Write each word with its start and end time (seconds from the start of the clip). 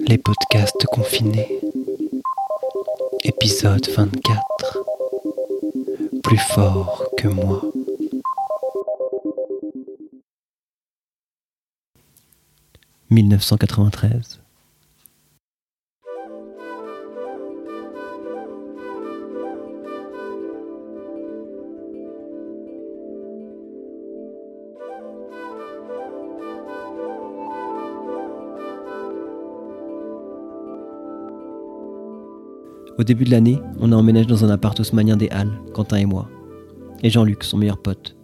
Les 0.00 0.18
podcasts 0.18 0.84
confinés. 0.86 1.60
Épisode 3.22 3.88
24. 3.88 4.84
Plus 6.22 6.38
fort 6.38 7.10
que 7.16 7.28
moi. 7.28 7.62
«1993. 13.10 14.43
Au 32.96 33.02
début 33.02 33.24
de 33.24 33.30
l'année, 33.32 33.60
on 33.80 33.90
a 33.90 33.96
emménagé 33.96 34.26
dans 34.26 34.44
un 34.44 34.50
appart 34.50 34.78
haussmanien 34.78 35.16
des 35.16 35.28
Halles, 35.30 35.60
Quentin 35.72 35.96
et 35.96 36.04
moi. 36.04 36.30
Et 37.02 37.10
Jean-Luc, 37.10 37.42
son 37.42 37.56
meilleur 37.56 37.82
pote. 37.82 38.16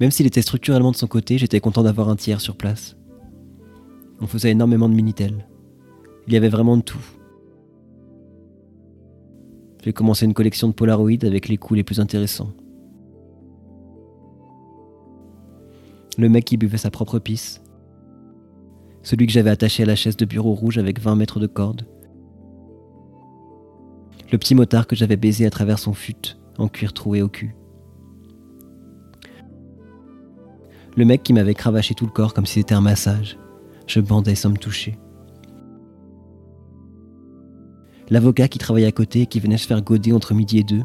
Même 0.00 0.10
s'il 0.10 0.26
était 0.26 0.42
structurellement 0.42 0.90
de 0.90 0.96
son 0.96 1.06
côté, 1.06 1.38
j'étais 1.38 1.60
content 1.60 1.84
d'avoir 1.84 2.08
un 2.08 2.16
tiers 2.16 2.40
sur 2.40 2.56
place. 2.56 2.96
On 4.20 4.26
faisait 4.26 4.50
énormément 4.50 4.88
de 4.88 4.94
Minitel. 4.94 5.46
Il 6.26 6.32
y 6.32 6.36
avait 6.36 6.48
vraiment 6.48 6.76
de 6.76 6.82
tout. 6.82 7.04
J'ai 9.84 9.92
commencé 9.92 10.24
une 10.24 10.34
collection 10.34 10.66
de 10.66 10.72
Polaroid 10.72 11.24
avec 11.24 11.46
les 11.46 11.56
coups 11.56 11.78
les 11.78 11.84
plus 11.84 12.00
intéressants. 12.00 12.52
Le 16.18 16.28
mec 16.28 16.44
qui 16.44 16.56
buvait 16.56 16.78
sa 16.78 16.90
propre 16.90 17.20
pisse. 17.20 17.62
Celui 19.04 19.28
que 19.28 19.32
j'avais 19.32 19.50
attaché 19.50 19.84
à 19.84 19.86
la 19.86 19.94
chaise 19.94 20.16
de 20.16 20.24
bureau 20.24 20.52
rouge 20.54 20.78
avec 20.78 21.00
20 21.00 21.14
mètres 21.14 21.38
de 21.38 21.46
corde 21.46 21.86
le 24.30 24.38
petit 24.38 24.54
motard 24.54 24.86
que 24.86 24.96
j'avais 24.96 25.16
baisé 25.16 25.46
à 25.46 25.50
travers 25.50 25.78
son 25.78 25.94
fut, 25.94 26.36
en 26.58 26.68
cuir 26.68 26.92
troué 26.92 27.22
au 27.22 27.28
cul. 27.28 27.54
Le 30.96 31.04
mec 31.04 31.22
qui 31.22 31.32
m'avait 31.32 31.54
cravaché 31.54 31.94
tout 31.94 32.06
le 32.06 32.10
corps 32.10 32.34
comme 32.34 32.46
si 32.46 32.54
c'était 32.54 32.74
un 32.74 32.80
massage. 32.80 33.38
Je 33.86 34.00
bandais 34.00 34.34
sans 34.34 34.50
me 34.50 34.56
toucher. 34.56 34.98
L'avocat 38.10 38.48
qui 38.48 38.58
travaillait 38.58 38.88
à 38.88 38.92
côté 38.92 39.22
et 39.22 39.26
qui 39.26 39.38
venait 39.38 39.58
se 39.58 39.66
faire 39.66 39.80
goder 39.80 40.12
entre 40.12 40.34
midi 40.34 40.58
et 40.58 40.64
deux. 40.64 40.82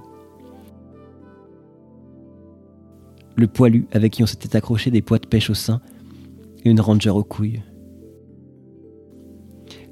Le 3.36 3.48
poilu 3.48 3.88
avec 3.92 4.14
qui 4.14 4.24
on 4.24 4.28
s'était 4.28 4.56
accroché 4.56 4.92
des 4.92 5.02
poids 5.02 5.18
de 5.18 5.26
pêche 5.26 5.50
au 5.50 5.54
sein 5.54 5.82
et 6.64 6.70
une 6.70 6.80
ranger 6.80 7.10
aux 7.10 7.24
couilles. 7.24 7.64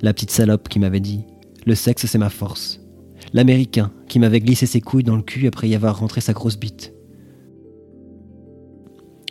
La 0.02 0.14
petite 0.14 0.32
salope 0.32 0.70
qui 0.70 0.80
m'avait 0.80 1.00
dit 1.00 1.26
Le 1.66 1.76
sexe, 1.76 2.06
c'est 2.06 2.18
ma 2.18 2.30
force 2.30 2.82
l'Américain 3.34 3.92
qui 4.08 4.20
m'avait 4.20 4.40
glissé 4.40 4.66
ses 4.66 4.82
couilles 4.82 5.04
dans 5.04 5.16
le 5.16 5.22
cul 5.22 5.48
après 5.48 5.70
y 5.70 5.76
avoir 5.76 6.00
rentré 6.00 6.22
sa 6.22 6.34
grosse 6.34 6.58
bite. 6.58 6.94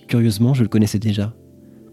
Curieusement, 0.08 0.54
je 0.54 0.62
le 0.62 0.68
connaissais 0.68 0.98
déjà. 0.98 1.34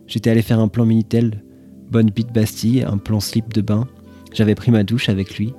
J'étais 0.07 0.29
allé 0.29 0.41
faire 0.41 0.59
un 0.59 0.69
plan 0.69 0.85
Minitel, 0.85 1.43
bonne 1.91 2.09
bite 2.09 2.33
Bastille, 2.33 2.83
un 2.83 2.97
plan 2.97 3.19
slip 3.19 3.53
de 3.53 3.61
bain. 3.61 3.87
J'avais 4.33 4.55
pris 4.55 4.71
ma 4.71 4.83
douche 4.83 5.09
avec 5.09 5.37
lui, 5.37 5.53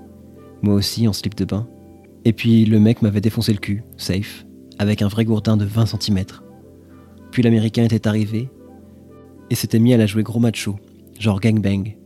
moi 0.62 0.74
aussi 0.74 1.06
en 1.06 1.12
slip 1.12 1.34
de 1.34 1.44
bain. 1.44 1.69
Et 2.24 2.32
puis 2.32 2.64
le 2.64 2.80
mec 2.80 3.02
m'avait 3.02 3.20
défoncé 3.20 3.52
le 3.52 3.58
cul, 3.58 3.84
safe, 3.96 4.46
avec 4.78 5.02
un 5.02 5.08
vrai 5.08 5.24
gourdin 5.24 5.56
de 5.56 5.64
20 5.64 5.86
cm. 5.86 6.24
Puis 7.30 7.42
l'américain 7.42 7.84
était 7.84 8.08
arrivé 8.08 8.48
et 9.50 9.54
s'était 9.54 9.78
mis 9.78 9.94
à 9.94 9.96
la 9.96 10.06
jouer 10.06 10.22
gros 10.22 10.41
macho, 10.41 10.76
genre 11.19 11.41
gangbang. 11.41 11.96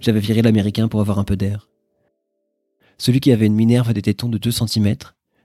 J'avais 0.00 0.20
viré 0.20 0.42
l'américain 0.42 0.88
pour 0.88 1.00
avoir 1.00 1.18
un 1.18 1.24
peu 1.24 1.36
d'air 1.36 1.65
celui 2.98 3.20
qui 3.20 3.32
avait 3.32 3.46
une 3.46 3.54
minerve 3.54 3.92
des 3.92 4.02
tétons 4.02 4.28
de 4.28 4.38
2 4.38 4.50
cm, 4.50 4.96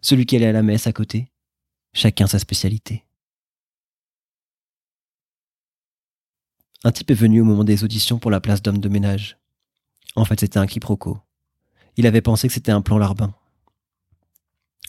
celui 0.01 0.25
qui 0.25 0.35
allait 0.35 0.47
à 0.47 0.51
la 0.51 0.63
messe 0.63 0.87
à 0.87 0.93
côté. 0.93 1.31
Chacun 1.93 2.27
sa 2.27 2.39
spécialité. 2.39 3.05
Un 6.83 6.91
type 6.91 7.11
est 7.11 7.15
venu 7.15 7.41
au 7.41 7.45
moment 7.45 7.63
des 7.63 7.83
auditions 7.83 8.17
pour 8.17 8.31
la 8.31 8.41
place 8.41 8.61
d'homme 8.61 8.79
de 8.79 8.89
ménage. 8.89 9.37
En 10.15 10.25
fait, 10.25 10.39
c'était 10.39 10.57
un 10.57 10.65
quiproquo. 10.65 11.19
Il 11.97 12.07
avait 12.07 12.21
pensé 12.21 12.47
que 12.47 12.53
c'était 12.53 12.71
un 12.71 12.81
plan 12.81 12.97
larbin. 12.97 13.33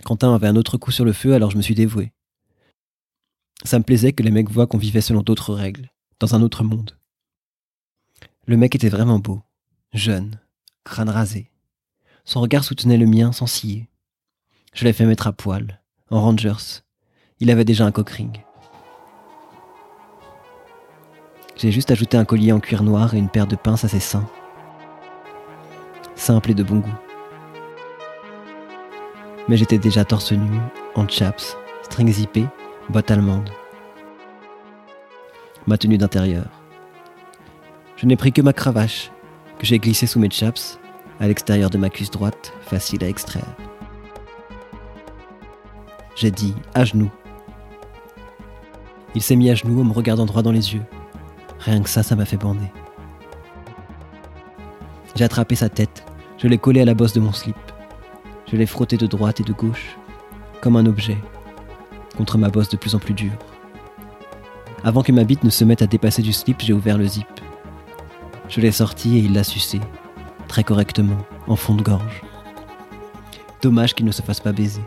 Quentin 0.04 0.34
avait 0.34 0.46
un 0.46 0.56
autre 0.56 0.78
coup 0.78 0.90
sur 0.90 1.04
le 1.04 1.12
feu, 1.12 1.34
alors 1.34 1.50
je 1.50 1.56
me 1.56 1.62
suis 1.62 1.74
dévoué. 1.74 2.12
Ça 3.64 3.78
me 3.78 3.84
plaisait 3.84 4.12
que 4.12 4.22
les 4.22 4.30
mecs 4.30 4.50
voient 4.50 4.66
qu'on 4.66 4.78
vivait 4.78 5.00
selon 5.00 5.22
d'autres 5.22 5.54
règles, 5.54 5.92
dans 6.18 6.34
un 6.34 6.42
autre 6.42 6.64
monde. 6.64 6.98
Le 8.46 8.56
mec 8.56 8.74
était 8.74 8.88
vraiment 8.88 9.18
beau, 9.18 9.42
jeune, 9.92 10.40
crâne 10.84 11.10
rasé, 11.10 11.51
son 12.24 12.40
regard 12.40 12.64
soutenait 12.64 12.96
le 12.96 13.06
mien 13.06 13.32
sans 13.32 13.46
scier. 13.46 13.88
Je 14.74 14.84
l'ai 14.84 14.92
fait 14.92 15.06
mettre 15.06 15.26
à 15.26 15.32
poil, 15.32 15.80
en 16.10 16.20
Rangers. 16.20 16.82
Il 17.40 17.50
avait 17.50 17.64
déjà 17.64 17.84
un 17.84 17.92
cockring. 17.92 18.42
J'ai 21.56 21.72
juste 21.72 21.90
ajouté 21.90 22.16
un 22.16 22.24
collier 22.24 22.52
en 22.52 22.60
cuir 22.60 22.82
noir 22.82 23.14
et 23.14 23.18
une 23.18 23.28
paire 23.28 23.46
de 23.46 23.56
pinces 23.56 23.84
à 23.84 23.88
ses 23.88 24.00
seins. 24.00 24.28
Simple 26.14 26.52
et 26.52 26.54
de 26.54 26.62
bon 26.62 26.78
goût. 26.78 26.98
Mais 29.48 29.56
j'étais 29.56 29.78
déjà 29.78 30.04
torse 30.04 30.32
nu, 30.32 30.60
en 30.94 31.06
chaps, 31.08 31.56
string 31.82 32.10
zippé, 32.10 32.46
bottes 32.88 33.10
allemandes. 33.10 33.50
Ma 35.66 35.76
tenue 35.76 35.98
d'intérieur. 35.98 36.46
Je 37.96 38.06
n'ai 38.06 38.16
pris 38.16 38.32
que 38.32 38.42
ma 38.42 38.52
cravache, 38.52 39.10
que 39.58 39.66
j'ai 39.66 39.78
glissée 39.78 40.06
sous 40.06 40.18
mes 40.18 40.30
chaps, 40.30 40.78
à 41.22 41.28
l'extérieur 41.28 41.70
de 41.70 41.78
ma 41.78 41.88
cuisse 41.88 42.10
droite, 42.10 42.52
facile 42.62 43.04
à 43.04 43.08
extraire. 43.08 43.46
J'ai 46.16 46.32
dit 46.32 46.52
à 46.74 46.84
genoux. 46.84 47.12
Il 49.14 49.22
s'est 49.22 49.36
mis 49.36 49.48
à 49.48 49.54
genoux 49.54 49.80
en 49.80 49.84
me 49.84 49.92
regardant 49.92 50.26
droit 50.26 50.42
dans 50.42 50.50
les 50.50 50.74
yeux. 50.74 50.82
Rien 51.60 51.80
que 51.80 51.88
ça, 51.88 52.02
ça 52.02 52.16
m'a 52.16 52.24
fait 52.24 52.38
bander. 52.38 52.66
J'ai 55.14 55.22
attrapé 55.22 55.54
sa 55.54 55.68
tête, 55.68 56.04
je 56.38 56.48
l'ai 56.48 56.58
collé 56.58 56.80
à 56.80 56.84
la 56.84 56.94
bosse 56.94 57.12
de 57.12 57.20
mon 57.20 57.32
slip. 57.32 57.56
Je 58.50 58.56
l'ai 58.56 58.66
frotté 58.66 58.96
de 58.96 59.06
droite 59.06 59.38
et 59.38 59.44
de 59.44 59.52
gauche, 59.52 59.96
comme 60.60 60.74
un 60.74 60.86
objet, 60.86 61.18
contre 62.16 62.36
ma 62.36 62.48
bosse 62.48 62.68
de 62.68 62.76
plus 62.76 62.96
en 62.96 62.98
plus 62.98 63.14
dure. 63.14 63.38
Avant 64.82 65.04
que 65.04 65.12
ma 65.12 65.22
bite 65.22 65.44
ne 65.44 65.50
se 65.50 65.64
mette 65.64 65.82
à 65.82 65.86
dépasser 65.86 66.22
du 66.22 66.32
slip, 66.32 66.60
j'ai 66.62 66.72
ouvert 66.72 66.98
le 66.98 67.06
zip. 67.06 67.28
Je 68.48 68.60
l'ai 68.60 68.72
sorti 68.72 69.18
et 69.18 69.20
il 69.20 69.34
l'a 69.34 69.44
sucé, 69.44 69.78
très 70.52 70.64
correctement, 70.64 71.16
en 71.48 71.56
fond 71.56 71.74
de 71.74 71.80
gorge. 71.80 72.20
Dommage 73.62 73.94
qu'il 73.94 74.04
ne 74.04 74.12
se 74.12 74.20
fasse 74.20 74.40
pas 74.40 74.52
baiser. 74.52 74.82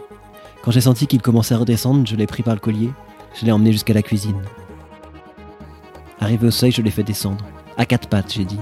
Quand 0.62 0.70
j'ai 0.70 0.82
senti 0.82 1.08
qu'il 1.08 1.24
commençait 1.24 1.56
à 1.56 1.58
redescendre, 1.58 2.06
je 2.06 2.16
l'ai 2.16 2.28
pris 2.28 2.44
par 2.44 2.54
le 2.54 2.60
collier, 2.60 2.92
je 3.34 3.46
l'ai 3.46 3.52
emmené 3.52 3.72
jusqu'à 3.72 3.96
la 3.96 4.04
cuisine. 4.04 4.40
Arrivé 6.20 6.46
au 6.46 6.52
seuil, 6.52 6.70
je 6.72 6.84
l'ai 6.84 6.92
fait 6.92 7.02
descendre. 7.02 7.44
À 7.78 7.88
quatre 7.88 8.08
pattes, 8.08 8.32
j'ai 8.32 8.46
dit. 8.46 8.60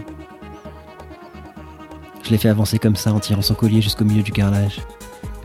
Je 2.24 2.30
l'ai 2.30 2.38
fait 2.38 2.48
avancer 2.48 2.80
comme 2.80 2.96
ça 2.96 3.12
en 3.12 3.20
tirant 3.20 3.42
son 3.42 3.56
collier 3.56 3.82
jusqu'au 3.82 4.06
milieu 4.06 4.24
du 4.24 4.32
carrelage. 4.32 4.80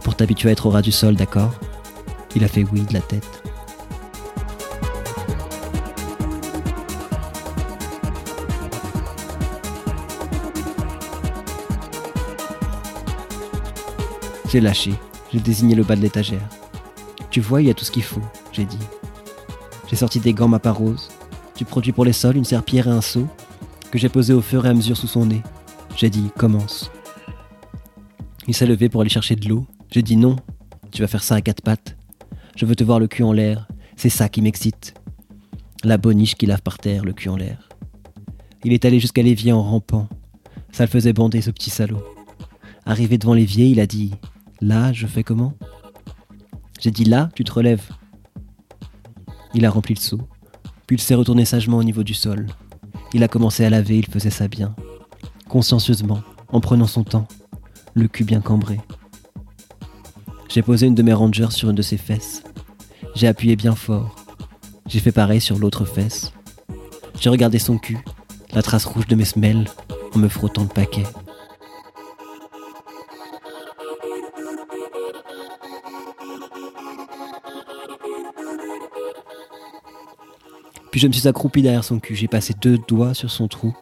Pour 0.04 0.14
t'habituer 0.14 0.50
à 0.50 0.52
être 0.52 0.66
au 0.66 0.70
ras 0.70 0.82
du 0.82 0.92
sol, 0.92 1.16
d'accord? 1.16 1.54
Il 2.36 2.44
a 2.44 2.48
fait 2.48 2.64
oui 2.72 2.82
de 2.82 2.94
la 2.94 3.00
tête. 3.00 3.42
J'ai 14.50 14.60
lâché, 14.60 14.94
j'ai 15.31 15.41
désigné 15.41 15.75
le 15.75 15.84
bas 15.84 15.94
de 15.94 16.00
l'étagère. 16.00 16.48
Tu 17.31 17.41
vois, 17.41 17.60
il 17.60 17.69
y 17.69 17.70
a 17.70 17.75
tout 17.75 17.84
ce 17.84 17.91
qu'il 17.91 18.03
faut, 18.03 18.22
j'ai 18.50 18.64
dit. 18.64 18.78
J'ai 19.91 19.97
sorti 19.97 20.20
des 20.20 20.32
gants 20.32 20.48
mappa 20.48 20.72
rose, 20.72 21.10
du 21.54 21.66
produit 21.66 21.92
pour 21.92 22.06
les 22.06 22.14
sols, 22.14 22.38
une 22.38 22.47
serpillère 22.47 22.88
et 22.88 22.92
un 22.92 23.03
seau, 23.03 23.26
que 23.91 23.98
j'ai 23.98 24.08
posé 24.08 24.32
au 24.32 24.41
fur 24.41 24.64
et 24.64 24.70
à 24.70 24.75
mesure 24.75 24.97
sous 24.97 25.06
son 25.06 25.26
nez. 25.26 25.42
J'ai 25.96 26.08
dit, 26.08 26.31
commence. 26.38 26.90
Il 28.46 28.55
s'est 28.55 28.67
levé 28.67 28.88
pour 28.88 29.02
aller 29.02 29.11
chercher 29.11 29.37
de 29.37 29.46
l'eau. 29.46 29.67
J'ai 29.90 30.00
dit 30.00 30.17
non, 30.17 30.37
tu 30.93 31.02
vas 31.02 31.08
faire 31.08 31.22
ça 31.22 31.34
à 31.34 31.43
quatre 31.43 31.62
pattes. 31.62 31.96
Je 32.56 32.64
veux 32.64 32.75
te 32.75 32.84
voir 32.84 33.00
le 33.00 33.06
cul 33.06 33.25
en 33.25 33.32
l'air, 33.32 33.69
c'est 33.96 34.08
ça 34.08 34.31
qui 34.31 34.40
m'excite. 34.40 34.94
La 35.84 35.99
boniche 35.99 36.37
qui 36.37 36.46
lave 36.46 36.62
par 36.62 36.78
terre, 36.78 37.05
le 37.05 37.12
cul 37.12 37.28
en 37.28 37.37
l'air. 37.37 37.69
Il 38.64 38.72
est 38.72 38.87
allé 38.87 38.99
jusqu'à 38.99 39.22
l'évier 39.22 39.52
en 39.52 39.62
rampant. 39.62 40.08
Ça 40.72 40.84
le 40.84 40.90
faisait 40.90 41.12
bander, 41.12 41.43
ce 41.43 41.50
petit 41.50 41.70
salaud. 41.70 42.02
Arrivé 42.87 43.19
devant 43.19 43.34
l'évier, 43.34 43.67
il 43.67 43.81
a 43.81 43.87
dit 43.87 44.12
Là, 44.60 44.93
je 44.93 45.06
fais 45.06 45.22
comment? 45.22 45.55
J'ai 46.81 46.90
dit 46.90 47.05
là, 47.05 47.28
tu 47.34 47.44
te 47.44 47.52
relèves. 47.52 47.90
Il 49.55 49.64
a 49.64 49.70
rempli 49.70 49.94
le 49.94 50.00
seau, 50.00 50.20
puis 50.87 50.96
il 50.96 51.00
s'est 51.00 51.14
retourné 51.14 51.44
sagement 51.44 51.78
au 51.78 51.84
niveau 51.84 52.02
du 52.02 52.14
sol. 52.14 52.46
Il 53.14 53.22
a 53.22 53.28
commencé 53.28 53.64
à 53.64 53.70
laver, 53.70 53.99
il 53.99 54.06
faisait 54.06 54.31
ça 54.31 54.49
bien, 54.49 54.75
consciencieusement, 55.49 56.20
en 56.52 56.60
prenant 56.60 56.87
son 56.87 57.05
temps, 57.05 57.28
le 57.94 58.08
cul 58.08 58.25
bien 58.25 58.40
cambré. 58.40 58.81
J'ai 60.49 60.62
posé 60.62 60.87
une 60.87 60.94
de 60.94 61.02
mes 61.02 61.12
rangers 61.12 61.50
sur 61.50 61.70
une 61.70 61.76
de 61.76 61.82
ses 61.82 61.96
fesses. 61.96 62.43
J'ai 63.14 63.28
appuyé 63.28 63.55
bien 63.55 63.75
fort. 63.75 64.16
J'ai 64.87 65.00
fait 65.00 65.12
pareil 65.12 65.40
sur 65.40 65.58
l'autre 65.58 65.84
fesse. 65.84 66.32
J'ai 67.20 67.31
regardé 67.31 67.58
son 67.58 67.78
cul, 67.78 67.99
la 68.52 68.62
trace 68.62 68.87
rouge 68.87 69.06
de 69.06 69.14
mes 69.14 69.25
semelles, 69.25 69.69
en 70.14 70.19
me 70.19 70.28
frottant 70.28 70.62
le 70.62 70.69
paquet. 70.69 71.05
Je 80.98 81.06
me 81.06 81.12
suis 81.12 81.28
accroupi 81.28 81.62
derrière 81.62 81.84
son 81.84 82.00
cul, 82.00 82.16
j'ai 82.16 82.26
passé 82.26 82.54
deux 82.60 82.76
doigts 82.76 83.14
sur 83.14 83.30
son 83.30 83.46
trou. 83.46 83.72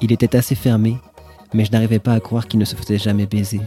Il 0.00 0.12
était 0.12 0.34
assez 0.34 0.54
fermé, 0.54 0.96
mais 1.52 1.66
je 1.66 1.72
n'arrivais 1.72 1.98
pas 1.98 2.14
à 2.14 2.20
croire 2.20 2.48
qu'il 2.48 2.58
ne 2.58 2.64
se 2.64 2.74
faisait 2.74 2.96
jamais 2.96 3.26
baiser. 3.26 3.60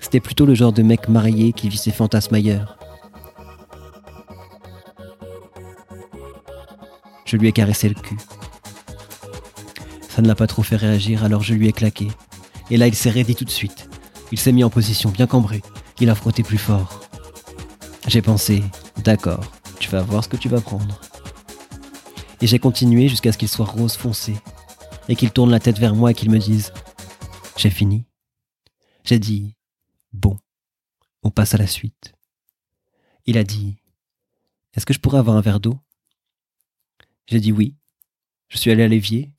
C'était 0.00 0.18
plutôt 0.18 0.46
le 0.46 0.54
genre 0.56 0.72
de 0.72 0.82
mec 0.82 1.08
marié 1.08 1.52
qui 1.52 1.68
vit 1.68 1.76
ses 1.76 1.92
fantasmes 1.92 2.34
ailleurs. 2.34 2.76
Je 7.26 7.36
lui 7.36 7.46
ai 7.46 7.52
caressé 7.52 7.88
le 7.88 7.94
cul. 7.94 8.16
Ça 10.08 10.22
ne 10.22 10.26
l'a 10.26 10.34
pas 10.34 10.48
trop 10.48 10.64
fait 10.64 10.74
réagir, 10.74 11.22
alors 11.22 11.44
je 11.44 11.54
lui 11.54 11.68
ai 11.68 11.72
claqué. 11.72 12.08
Et 12.68 12.78
là, 12.78 12.88
il 12.88 12.96
s'est 12.96 13.10
raidi 13.10 13.36
tout 13.36 13.44
de 13.44 13.50
suite. 13.50 13.88
Il 14.32 14.40
s'est 14.40 14.50
mis 14.50 14.64
en 14.64 14.70
position 14.70 15.10
bien 15.10 15.28
cambrée. 15.28 15.62
Il 16.00 16.10
a 16.10 16.16
frotté 16.16 16.42
plus 16.42 16.58
fort. 16.58 17.03
J'ai 18.06 18.20
pensé, 18.20 18.62
d'accord, 18.98 19.50
tu 19.80 19.88
vas 19.88 20.02
voir 20.02 20.22
ce 20.22 20.28
que 20.28 20.36
tu 20.36 20.48
vas 20.48 20.60
prendre. 20.60 21.00
Et 22.40 22.46
j'ai 22.46 22.58
continué 22.58 23.08
jusqu'à 23.08 23.32
ce 23.32 23.38
qu'il 23.38 23.48
soit 23.48 23.64
rose 23.64 23.96
foncé, 23.96 24.36
et 25.08 25.16
qu'il 25.16 25.30
tourne 25.30 25.50
la 25.50 25.60
tête 25.60 25.78
vers 25.78 25.94
moi 25.94 26.10
et 26.10 26.14
qu'il 26.14 26.30
me 26.30 26.38
dise, 26.38 26.72
j'ai 27.56 27.70
fini. 27.70 28.04
J'ai 29.04 29.18
dit, 29.18 29.54
bon, 30.12 30.38
on 31.22 31.30
passe 31.30 31.54
à 31.54 31.58
la 31.58 31.66
suite. 31.66 32.14
Il 33.26 33.38
a 33.38 33.44
dit, 33.44 33.76
est-ce 34.74 34.84
que 34.84 34.92
je 34.92 35.00
pourrais 35.00 35.18
avoir 35.18 35.36
un 35.36 35.40
verre 35.40 35.60
d'eau? 35.60 35.78
J'ai 37.26 37.40
dit 37.40 37.52
oui. 37.52 37.74
Je 38.48 38.58
suis 38.58 38.70
allé 38.70 38.82
à 38.82 38.88
l'évier, 38.88 39.32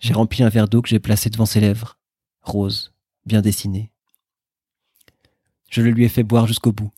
j'ai 0.00 0.12
rempli 0.12 0.42
un 0.42 0.48
verre 0.48 0.68
d'eau 0.68 0.82
que 0.82 0.88
j'ai 0.88 0.98
placé 0.98 1.30
devant 1.30 1.46
ses 1.46 1.60
lèvres, 1.60 1.98
rose, 2.42 2.92
bien 3.24 3.40
dessiné. 3.40 3.92
Je 5.70 5.82
le 5.82 5.90
lui 5.90 6.04
ai 6.04 6.08
fait 6.08 6.24
boire 6.24 6.46
jusqu'au 6.46 6.72
bout. 6.72 6.90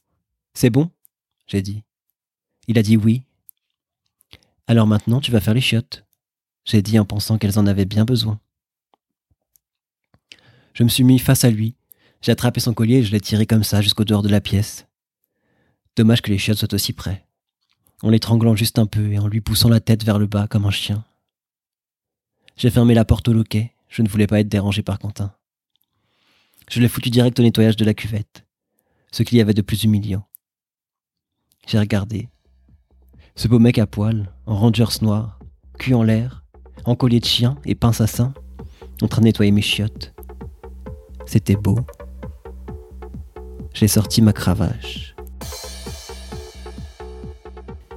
C'est 0.54 0.70
bon? 0.70 0.90
J'ai 1.50 1.62
dit. 1.62 1.82
Il 2.68 2.78
a 2.78 2.82
dit 2.82 2.96
oui. 2.96 3.22
Alors 4.68 4.86
maintenant, 4.86 5.20
tu 5.20 5.32
vas 5.32 5.40
faire 5.40 5.54
les 5.54 5.60
chiottes, 5.60 6.04
j'ai 6.64 6.80
dit 6.80 6.98
en 6.98 7.04
pensant 7.04 7.38
qu'elles 7.38 7.58
en 7.58 7.66
avaient 7.66 7.86
bien 7.86 8.04
besoin. 8.04 8.38
Je 10.74 10.84
me 10.84 10.88
suis 10.88 11.02
mis 11.02 11.18
face 11.18 11.42
à 11.42 11.50
lui, 11.50 11.74
j'ai 12.22 12.30
attrapé 12.30 12.60
son 12.60 12.72
collier 12.72 12.98
et 12.98 13.02
je 13.02 13.10
l'ai 13.10 13.20
tiré 13.20 13.46
comme 13.46 13.64
ça 13.64 13.82
jusqu'au 13.82 14.04
dehors 14.04 14.22
de 14.22 14.28
la 14.28 14.40
pièce. 14.40 14.86
Dommage 15.96 16.22
que 16.22 16.30
les 16.30 16.38
chiottes 16.38 16.58
soient 16.58 16.72
aussi 16.72 16.92
près, 16.92 17.26
en 18.02 18.10
l'étranglant 18.10 18.54
juste 18.54 18.78
un 18.78 18.86
peu 18.86 19.10
et 19.10 19.18
en 19.18 19.26
lui 19.26 19.40
poussant 19.40 19.68
la 19.68 19.80
tête 19.80 20.04
vers 20.04 20.20
le 20.20 20.26
bas 20.26 20.46
comme 20.46 20.66
un 20.66 20.70
chien. 20.70 21.04
J'ai 22.56 22.70
fermé 22.70 22.94
la 22.94 23.04
porte 23.04 23.26
au 23.26 23.32
loquet, 23.32 23.74
je 23.88 24.02
ne 24.02 24.08
voulais 24.08 24.28
pas 24.28 24.38
être 24.38 24.48
dérangé 24.48 24.82
par 24.82 25.00
Quentin. 25.00 25.34
Je 26.68 26.80
l'ai 26.80 26.88
foutu 26.88 27.10
direct 27.10 27.40
au 27.40 27.42
nettoyage 27.42 27.76
de 27.76 27.84
la 27.84 27.94
cuvette, 27.94 28.46
ce 29.10 29.24
qu'il 29.24 29.38
y 29.38 29.40
avait 29.40 29.54
de 29.54 29.62
plus 29.62 29.82
humiliant. 29.82 30.29
J'ai 31.66 31.78
regardé. 31.78 32.28
Ce 33.36 33.48
beau 33.48 33.58
mec 33.58 33.78
à 33.78 33.86
poil, 33.86 34.32
en 34.46 34.56
rangers 34.56 35.00
noir, 35.02 35.38
cul 35.78 35.94
en 35.94 36.02
l'air, 36.02 36.44
en 36.84 36.94
collier 36.94 37.20
de 37.20 37.24
chien 37.24 37.56
et 37.64 37.74
pince 37.74 38.00
à 38.00 38.06
sein, 38.06 38.34
en 39.02 39.08
train 39.08 39.20
de 39.20 39.26
nettoyer 39.26 39.52
mes 39.52 39.62
chiottes. 39.62 40.12
C'était 41.26 41.56
beau. 41.56 41.78
J'ai 43.72 43.88
sorti 43.88 44.20
ma 44.20 44.32
cravache. 44.32 45.14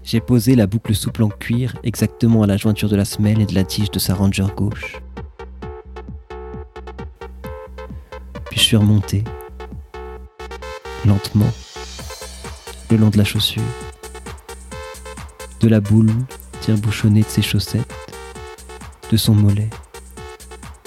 J'ai 0.04 0.19
posé 0.19 0.56
la 0.56 0.68
boucle 0.68 0.94
souple 0.94 1.24
en 1.24 1.30
cuir 1.30 1.75
exactement 1.83 2.44
à 2.44 2.48
la 2.48 2.57
jointure 2.57 2.89
de 2.89 2.95
la 2.95 3.06
semelle 3.06 3.42
et 3.42 3.45
de 3.45 3.56
la 3.56 3.63
tige 3.63 3.89
de 3.89 4.00
sa 4.00 4.13
ranger 4.13 4.48
gauche. 4.56 5.01
Puis 8.51 8.60
je 8.60 8.63
suis 8.63 8.77
remonté, 8.77 9.24
lentement 11.06 11.51
le 12.94 13.00
long 13.00 13.10
de 13.10 13.18
la 13.18 13.24
chaussure, 13.24 13.63
de 15.62 15.68
la 15.68 15.80
boule 15.80 16.13
tient 16.62 16.75
bouchonnée 16.75 17.24
de 17.24 17.28
ses 17.28 17.42
chaussettes, 17.42 17.92
de 19.10 19.18
son 19.18 19.34
mollet, 19.34 19.72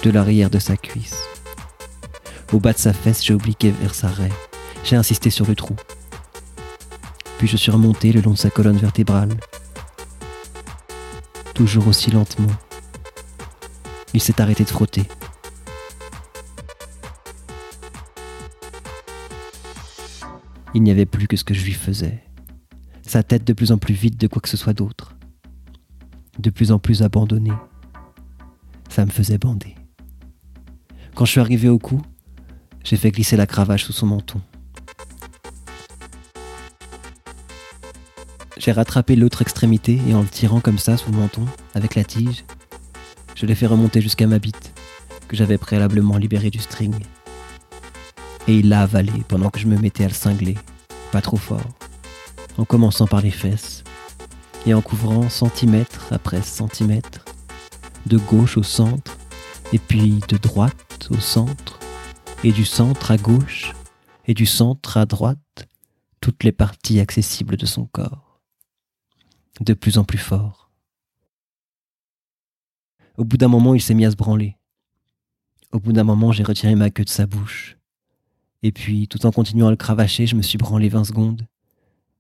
de 0.05 0.11
l'arrière 0.11 0.49
de 0.49 0.61
sa 0.61 0.76
cuisse. 0.76 1.17
Au 2.53 2.61
bas 2.61 2.73
de 2.73 2.79
sa 2.79 2.93
fesse, 2.93 3.25
j'ai 3.25 3.35
obliqué 3.35 3.73
vers 3.73 3.93
sa 3.93 4.06
raie. 4.06 4.31
J'ai 4.85 4.94
insisté 4.94 5.31
sur 5.31 5.47
le 5.47 5.56
trou. 5.56 5.75
Puis 7.38 7.49
je 7.49 7.56
suis 7.56 7.73
remonté 7.73 8.12
le 8.12 8.20
long 8.20 8.35
de 8.35 8.38
sa 8.38 8.50
colonne 8.50 8.79
vertébrale. 8.79 9.37
Toujours 11.55 11.88
aussi 11.88 12.12
lentement. 12.12 12.55
Il 14.14 14.20
s'est 14.20 14.41
arrêté 14.41 14.62
de 14.62 14.70
frotter. 14.70 15.09
Il 20.76 20.82
n'y 20.82 20.90
avait 20.90 21.06
plus 21.06 21.26
que 21.26 21.38
ce 21.38 21.44
que 21.44 21.55
je 21.55 21.64
lui 21.64 21.73
faisais. 21.73 22.23
Sa 23.00 23.23
tête 23.23 23.46
de 23.46 23.55
plus 23.55 23.73
en 23.73 23.78
plus 23.78 23.94
vide 23.94 24.19
de 24.19 24.26
quoi 24.26 24.43
que 24.43 24.49
ce 24.50 24.58
soit 24.58 24.75
d'autre. 24.75 25.17
De 26.38 26.50
plus 26.50 26.70
en 26.70 26.78
plus 26.78 27.00
abandonnée. 27.00 27.55
Ça 28.90 29.06
me 29.06 29.11
faisait 29.11 29.38
bander. 29.38 29.75
Quand 31.14 31.25
je 31.25 31.31
suis 31.31 31.40
arrivé 31.40 31.70
au 31.70 31.78
cou, 31.78 32.02
j'ai 32.84 32.99
fait 32.99 33.11
glisser 33.11 33.38
la 33.38 33.46
cravache 33.46 33.84
sous 33.84 33.94
son 33.94 34.05
menton. 34.05 34.43
J'ai 38.58 38.73
rattrapé 38.73 39.17
l'autre 39.17 39.40
extrémité 39.40 39.99
et 40.06 40.12
en 40.12 40.20
le 40.20 40.28
tirant 40.28 40.61
comme 40.61 40.78
ça 40.78 40.99
sous 40.99 41.11
le 41.11 41.17
menton, 41.17 41.46
avec 41.73 41.94
la 41.94 42.05
tige, 42.05 42.44
je 43.34 43.46
l'ai 43.46 43.55
fait 43.55 43.67
remonter 43.67 44.02
jusqu'à 44.02 44.26
ma 44.26 44.38
bite, 44.38 44.75
que 45.26 45.37
j'avais 45.37 45.56
préalablement 45.56 46.19
libérée 46.19 46.50
du 46.50 46.58
string 46.58 46.93
et 48.48 48.58
il 48.58 48.69
l'a 48.69 48.82
avalé 48.82 49.12
pendant 49.28 49.50
que 49.50 49.58
je 49.58 49.66
me 49.66 49.76
mettais 49.76 50.04
à 50.04 50.08
le 50.08 50.14
cingler, 50.14 50.56
pas 51.12 51.20
trop 51.20 51.37
fort, 51.37 51.78
en 52.56 52.64
commençant 52.64 53.06
par 53.06 53.20
les 53.20 53.31
fesses, 53.31 53.82
et 54.66 54.75
en 54.75 54.82
couvrant 54.82 55.28
centimètre 55.28 56.12
après 56.12 56.43
centimètre, 56.43 57.25
de 58.06 58.19
gauche 58.19 58.56
au 58.56 58.62
centre, 58.62 59.16
et 59.72 59.78
puis 59.78 60.20
de 60.28 60.37
droite 60.37 61.08
au 61.10 61.19
centre, 61.19 61.81
et 62.44 62.52
du 62.52 62.64
centre 62.64 63.10
à 63.10 63.16
gauche, 63.16 63.72
et 64.26 64.34
du 64.34 64.46
centre 64.46 64.96
à 64.96 65.06
droite, 65.06 65.69
toutes 66.20 66.44
les 66.44 66.52
parties 66.52 67.00
accessibles 67.00 67.56
de 67.56 67.66
son 67.66 67.87
corps, 67.87 68.40
de 69.60 69.75
plus 69.75 69.99
en 69.99 70.04
plus 70.04 70.19
fort. 70.19 70.70
Au 73.16 73.25
bout 73.25 73.38
d'un 73.38 73.49
moment, 73.49 73.75
il 73.75 73.80
s'est 73.80 73.94
mis 73.94 74.04
à 74.04 74.11
se 74.11 74.16
branler. 74.16 74.56
Au 75.73 75.80
bout 75.80 75.92
d'un 75.92 76.04
moment, 76.04 76.32
j'ai 76.32 76.42
retiré 76.42 76.75
ma 76.75 76.90
queue 76.90 77.04
de 77.04 77.09
sa 77.09 77.26
bouche 77.26 77.75
et 78.62 78.72
puis, 78.72 79.08
tout 79.08 79.25
en 79.26 79.32
continuant 79.32 79.68
à 79.68 79.70
le 79.70 79.76
cravacher, 79.76 80.26
je 80.26 80.36
me 80.36 80.42
suis 80.42 80.58
branlé 80.58 80.88
20 80.88 81.04
secondes 81.04 81.46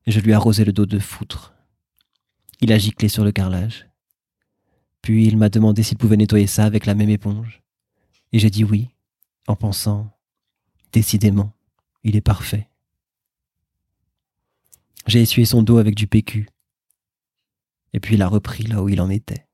et 0.06 0.10
je 0.10 0.20
lui 0.20 0.30
ai 0.30 0.34
arrosé 0.34 0.64
le 0.64 0.72
dos 0.72 0.86
de 0.86 0.98
foutre. 0.98 1.54
Il 2.60 2.72
a 2.72 2.78
giclé 2.78 3.08
sur 3.08 3.24
le 3.24 3.32
carrelage. 3.32 3.88
Puis 5.02 5.26
il 5.26 5.36
m'a 5.36 5.48
demandé 5.48 5.82
s'il 5.82 5.98
pouvait 5.98 6.16
nettoyer 6.16 6.46
ça 6.46 6.64
avec 6.64 6.86
la 6.86 6.94
même 6.94 7.10
éponge. 7.10 7.62
Et 8.32 8.38
j'ai 8.38 8.50
dit 8.50 8.64
oui, 8.64 8.88
en 9.46 9.56
pensant, 9.56 10.10
décidément, 10.92 11.52
il 12.02 12.16
est 12.16 12.20
parfait. 12.20 12.68
J'ai 15.06 15.20
essuyé 15.20 15.46
son 15.46 15.62
dos 15.62 15.78
avec 15.78 15.94
du 15.94 16.06
PQ. 16.06 16.48
Et 17.92 18.00
puis 18.00 18.16
il 18.16 18.22
a 18.22 18.28
repris 18.28 18.64
là 18.64 18.82
où 18.82 18.88
il 18.88 19.00
en 19.00 19.10
était. 19.10 19.45